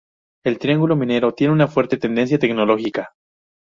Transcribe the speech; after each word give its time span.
El 0.43 0.57
Triángulo 0.57 0.95
Minero 0.95 1.35
tiene 1.35 1.67
fuerte 1.67 1.97
tendencia 1.97 2.39
tecnológica. 2.39 3.13